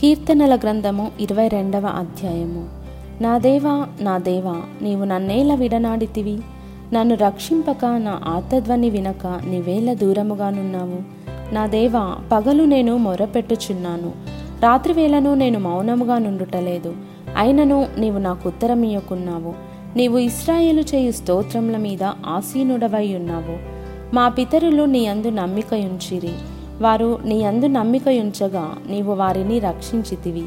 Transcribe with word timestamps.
కీర్తనల 0.00 0.56
గ్రంథము 0.56 1.10
ఇరవై 1.20 1.48
రెండవ 1.48 1.86
అధ్యాయము. 1.86 2.68
నా 3.20 3.38
దేవా 3.38 3.86
నా 4.00 4.18
దేవా 4.18 4.62
నీవు 4.82 5.04
నన్నేల 5.04 5.54
విడనాడితివి. 5.54 6.38
నన్ను 6.92 7.14
రక్షింపక 7.14 7.84
నా 7.84 8.20
ఆర్తధ్వని 8.24 8.90
వినక 8.90 9.26
నీవేల 9.26 9.92
దూరముగానున్నావు. 9.92 10.96
నా 11.54 11.66
దేవా 11.66 12.16
పగలు 12.32 12.64
నేను 12.64 12.96
మొరపెట్టుచున్నాను. 12.96 14.12
రాత్రివేళను 14.62 15.34
నేను 15.34 15.58
మౌనముగా 15.58 16.18
నుండుటలేదు. 16.18 16.96
అయినను 17.36 17.86
నీవు 17.98 18.18
నాకు 18.18 18.48
ఉత్తరమియ్యకున్నావు 18.48 19.54
నీవు 19.96 20.18
ఇస్రాయేలు 20.18 20.80
చేయు 20.80 21.12
స్తోత్రముల 21.12 21.76
మీద 21.76 22.02
ఆసీనుడవై 22.02 23.14
ఉన్నావు. 23.14 23.58
మా 24.14 24.28
పితరులు 24.28 24.82
నీ 24.82 25.06
అందు 25.06 25.28
నమ్మికయుంచిరి. 25.28 26.32
వారు 26.80 27.18
నీ 27.24 27.44
అందు 27.44 27.66
నమ్మికయుంచగా 27.66 28.74
నీవు 28.90 29.14
వారిని 29.14 29.58
రక్షించితివి. 29.58 30.44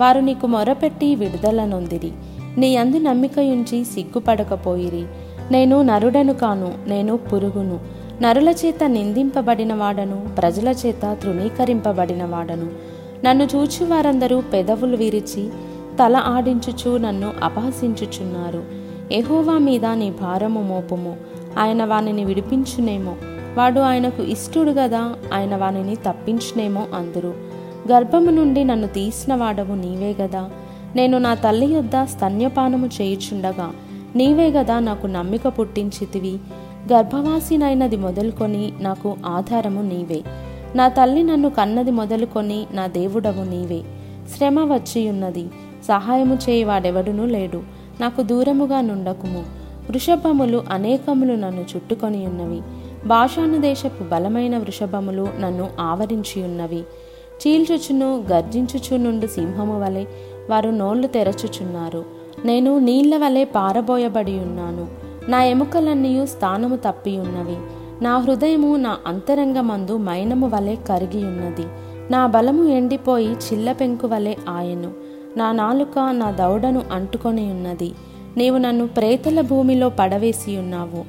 వారు 0.00 0.20
నీకు 0.20 0.46
మొరపెట్టి 0.46 1.14
విడుదల 1.14 1.64
నొందిరి 1.64 2.12
నీ 2.58 2.76
అందు 2.76 2.96
నమ్మికయుంచి 2.96 3.84
సిగ్గుపడకపోయిరి. 3.84 5.06
నేను 5.50 5.82
నరుడను 5.82 6.34
కాను 6.34 6.72
నేను 6.86 7.16
పురుగును. 7.16 7.80
నరుల 8.22 8.48
చేత 8.48 8.84
నిందింపబడిన 8.86 9.74
వాడను 9.74 10.28
ప్రజల 10.38 10.68
చేత 10.68 11.16
తృణీకరింపబడిన 11.22 12.24
వాడను 12.24 12.66
నన్ను 13.24 13.44
చూచి 13.44 13.84
వారందరూ 13.84 14.40
పెదవులు 14.40 14.96
విరిచి 14.96 15.48
తల 16.00 16.16
ఆడించుచు 16.16 16.96
నన్ను 16.96 17.32
అపహసించుచున్నారు. 17.42 18.62
ఎహోవా 19.12 19.58
మీద 19.58 19.86
నీ 19.86 20.10
భారము 20.10 20.62
మోపుము. 20.62 21.16
ఆయన 21.58 21.84
వానిని 21.84 22.24
విడిపించునేమో. 22.24 23.14
వాడు 23.56 23.80
ఆయనకు 23.80 24.22
ఇష్టుడు 24.22 24.74
కదా 24.78 25.14
ఆయన 25.34 25.56
వానిని 25.56 25.96
తప్పించునేమో 25.96 26.86
అందరు. 26.94 27.34
గర్భము 27.92 28.30
నుండి 28.30 28.64
నన్ను 28.64 28.86
తీసిన 28.86 29.34
వాడవు 29.34 29.74
నీవే 29.74 30.14
గదా. 30.22 30.50
నేను 30.96 31.18
నా 31.18 31.34
తల్లి 31.34 31.66
యొద్ద 31.66 32.04
స్తన్యపానము 32.04 32.86
చేయుచుండగా 32.86 33.72
నీవే 34.16 34.50
గదా 34.50 34.78
నాకు 34.78 35.06
నమ్మిక 35.06 35.48
పుట్టించితివి. 35.48 36.38
గర్భవాసినైనది 36.92 37.96
మొదలుకొని 37.96 38.72
నాకు 38.80 39.16
ఆధారము 39.26 39.82
నీవే. 39.82 40.22
నా 40.74 40.88
తల్లి 40.88 41.22
నన్ను 41.22 41.50
కన్నది 41.50 41.90
మొదలుకొని 41.90 42.66
నా 42.72 42.86
దేవుడవు 42.86 43.42
నీవే. 43.42 43.82
శ్రమ 44.36 44.72
వచ్చియున్నది 44.72 45.48
సహాయము 45.88 46.34
చేయవాడెవడునూ 46.34 47.24
లేడు. 47.24 47.62
నాకు 48.00 48.22
దూరముగా 48.22 48.80
నుండకుము. 48.80 49.44
వృషభములు 49.90 50.64
అనేకములు 50.70 51.34
నన్ను 51.34 51.60
చుట్టుకొని 51.60 52.26
ఉన్నవి 52.26 52.60
భాషానుదేశపు 53.06 54.04
బలమైన 54.04 54.58
వృషభములు 54.58 55.28
నన్ను 55.40 55.66
ఆవరించి 55.80 56.38
ఉన్నవి 56.42 56.82
చీల్చుచును 57.40 58.08
గర్జించుచు 58.32 58.96
నుండి 58.96 59.28
సింహము 59.28 59.80
వలె 59.80 60.04
వారు 60.50 60.70
నోళ్ళు 60.70 61.06
తెరచుచున్నారు. 61.06 62.04
నేను 62.44 62.78
నీళ్ళ 62.78 63.16
వలె 63.16 63.44
పారబోయబడి 63.44 64.38
ఉన్నాను 64.38 64.86
నా 65.28 65.44
ఎముకలన్నీ 65.44 66.26
స్థానము 66.26 66.76
తప్పి 66.76 67.18
ఉన్నవి 67.18 67.56
నా 68.04 68.18
హృదయము 68.18 68.76
నా 68.76 68.96
అంతరంగమందు 69.06 69.96
మైనము 69.96 70.48
వలె 70.48 70.76
కరిగి 70.88 71.22
ఉన్నది 71.24 71.66
నా 72.10 72.26
బలము 72.26 72.64
ఎండిపోయి 72.68 73.32
చిల్లపెంకు 73.46 74.06
వలె 74.06 74.34
ఆయను. 74.48 74.90
నా 75.36 75.52
నాలుక 75.52 75.98
నా 76.12 76.30
దౌడను 76.30 76.82
అంటుకొని 76.92 77.44
ఉన్నది 77.50 77.90
నీవు 78.36 78.58
నన్ను 78.58 78.86
ప్రేతల 78.86 79.40
భూమిలో 79.40 79.88
పడవేసి 79.88 80.56
ఉన్నావు 80.56 81.02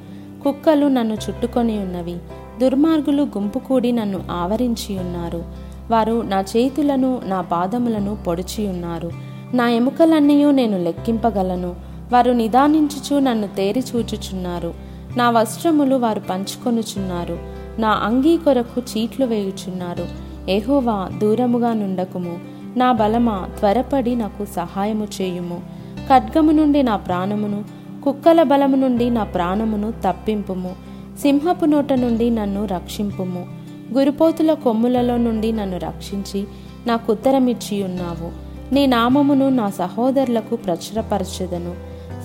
కుక్కలు 0.44 0.86
నన్ను 0.86 1.14
చుట్టుకొని 1.14 1.78
ఉన్నవి. 1.78 2.16
దుర్మార్గులు 2.60 3.22
గుంపు 3.22 3.58
కూడి 3.58 3.92
నన్ను 3.92 4.20
ఆవరించి 4.30 4.98
ఉన్నారు. 4.98 5.44
వారు 5.90 6.22
నా 6.22 6.40
చేతులను 6.40 7.20
నా 7.24 7.40
పాదములను 7.40 8.16
పొడిచి 8.26 8.68
ఉన్నారు. 8.68 9.10
నా 9.54 9.68
ఎముకలన్నీ 9.68 10.52
నేను 10.52 10.78
లెక్కింపగలను. 10.78 11.74
వారు 12.12 12.32
నిదానించుచు 12.32 13.18
నన్ను 13.20 13.46
తేరి 13.46 13.80
చూచుచున్నారు. 13.80 14.74
నా 15.16 15.30
వస్త్రములు 15.30 15.96
వారు 15.96 16.20
పంచుకొనుచున్నారు. 16.20 17.38
నా 17.78 17.90
అంగీ 17.90 18.36
కొరకు 18.36 18.80
చీట్లు 18.80 19.26
వేయుచున్నారు. 19.26 20.06
ఎహోవా 20.50 21.08
దూరముగా 21.22 21.72
నుండకుము. 21.72 22.38
నా 22.76 22.92
బలమా 22.92 23.48
త్వరపడి 23.58 24.14
నాకు 24.14 24.44
సహాయము 24.44 25.08
చేయుము. 25.20 25.60
ఖడ్గము 26.08 26.50
నుండి 26.50 26.82
నా 26.82 26.96
ప్రాణమును 26.96 27.77
కుక్కల 28.04 28.42
బలము 28.42 28.76
నుండి 28.76 29.10
నా 29.10 29.24
ప్రాణమును 29.24 29.90
తప్పింపుము. 29.90 30.74
సింహపు 31.22 31.64
నోట 31.64 31.92
నుండి 31.92 32.30
నన్ను 32.30 32.66
రక్షింపుము. 32.66 33.46
గురిపోతుల 33.92 34.52
కొమ్ములలో 34.52 35.16
నుండి 35.16 35.52
నన్ను 35.52 35.78
రక్షించి 35.78 36.44
నాకు 36.86 37.12
ఉత్తరమిచ్చి 37.12 37.82
ఉన్నావు 37.82 38.48
నీ 38.74 38.86
నామమును 38.86 39.48
నా 39.48 39.70
సహోదరులకు 39.70 40.56
ప్రచురపరచెదను. 40.56 41.74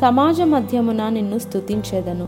సమాజ 0.02 0.42
మధ్యమున 0.42 1.10
నిన్ను 1.10 1.38
స్తుతించెదను. 1.38 2.28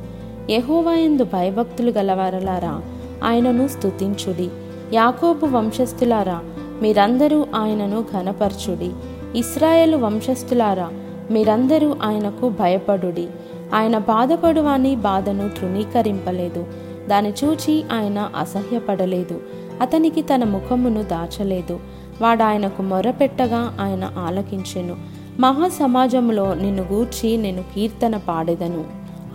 యహోవాయందు 0.51 1.23
భయభక్తులు 1.23 1.91
గలవారలారా 1.91 2.81
ఆయనను 3.23 3.67
స్తుతించుడి. 3.67 4.49
యాకోబు 4.93 5.45
వంశస్థులారా 5.45 6.41
మీరందరూ 6.81 7.45
ఆయనను 7.55 8.05
ఘనపరచుడి. 8.13 8.91
ఇస్రాయేలు 9.39 9.97
వంశస్థులారా 9.97 10.89
మీరందరూ 11.31 11.95
ఆయనకు 12.03 12.49
భయపడుడి. 12.49 13.27
ఆయన 13.73 13.97
బాధపడువాని 13.97 14.95
బాధను 14.95 15.49
తృణీకరింపలేదు. 15.49 16.65
దాని 17.09 17.33
చూచి 17.43 17.83
ఆయన 17.93 18.31
అసహ్యపడలేదు. 18.39 19.41
అతనికి 19.81 20.21
తన 20.21 20.43
ముఖమును 20.43 21.03
దాచలేదు. 21.03 21.79
వాడు 22.21 22.43
ఆయనకు 22.43 22.81
మొరపెట్టగా 22.81 23.77
ఆయన 23.79 24.11
ఆలకించెను. 24.17 24.95
మహాసమాజంలో 25.39 26.53
నిన్ను 26.53 26.83
గూర్చి 26.83 27.37
నేను 27.37 27.63
కీర్తన 27.75 28.17
పాడెదను. 28.17 28.83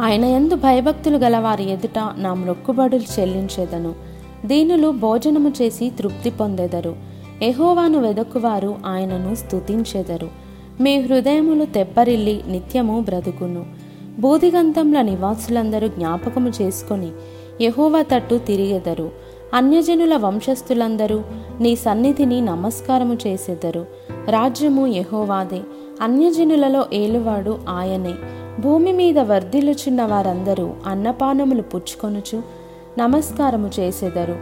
ఆయన 0.00 0.24
ఎందు 0.24 0.54
భయభక్తులు 0.54 1.18
గలవారి 1.18 1.70
ఎదుట 1.70 1.98
నా 2.16 2.34
మొక్కుబడులు 2.34 3.20
చెల్లించెదను. 3.20 3.94
దీనులు 4.46 4.90
భోజనము 4.90 5.52
చేసి 5.62 5.90
తృప్తి 5.90 6.30
పొందెదరు. 6.30 6.96
ఎహోవాను 7.42 7.98
వెదక్కువారు 7.98 8.74
ఆయనను 8.86 9.34
స్తుతించెదరు. 9.34 10.49
మీ 10.80 11.00
హృదయములు 11.00 11.64
తెప్పరిల్లి 11.64 12.42
నిత్యము 12.48 13.00
బ్రతుకును. 13.00 13.66
బూదిగంతంల 14.18 15.02
నివాసులందరూ 15.02 15.88
జ్ఞాపకము 15.88 16.52
చేసుకొని 16.62 17.10
యహోవా 17.60 18.02
తట్టు 18.02 18.34
తిరిగెదరు. 18.34 19.10
అన్యజనుల 19.54 20.16
వంశస్థులందరూ 20.16 21.22
నీ 21.60 21.76
సన్నిధిని 21.76 22.40
నమస్కారము 22.40 23.18
చేసెదరు. 23.26 23.86
రాజ్యము 24.30 24.86
యహోవాదే. 24.86 25.60
అన్యజనులలో 26.00 26.86
ఏలువాడు 26.92 27.58
ఆయనే. 27.68 28.14
భూమి 28.60 28.92
మీద 28.92 29.18
వర్ధిల్లుచున్న 29.18 30.04
వారందరూ 30.04 30.70
అన్నపానములు 30.86 31.62
పుచ్చుకొనుచు 31.62 32.42
నమస్కారము 32.98 33.70
చేసెదరు. 33.80 34.36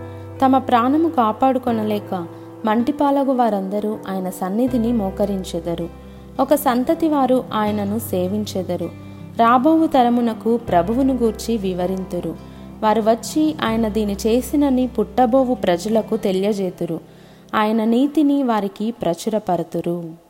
తమ 0.44 0.58
ప్రాణము 0.58 1.08
కాపాడుకొనలేక 1.08 2.26
మంటిపాలగు 2.64 3.32
వారందరూ 3.32 3.98
ఆయన 4.08 4.30
సన్నిధిని 4.30 4.92
మోకరించెదరు. 4.92 6.07
ఒక 6.40 6.54
సంతతి 6.54 7.08
వారు 7.08 7.44
ఆయనను 7.52 7.98
సేవించెదరు. 7.98 8.90
రాబోవు 9.38 9.86
తరమునకు 9.86 10.56
ప్రభువును 10.56 11.14
గూర్చి 11.14 11.56
వివరింతురు. 11.56 12.36
వారు 12.82 13.02
వచ్చి 13.02 13.56
ఆయన 13.62 13.88
దీని 13.88 14.16
చేసినని 14.26 14.86
పుట్టబోవు 14.86 15.54
ప్రజలకు 15.54 16.16
తెలియజేతురు. 16.16 17.00
ఆయన 17.54 17.84
నీతిని 17.84 18.42
వారికి 18.42 18.90
ప్రచురపరతురు. 18.90 20.27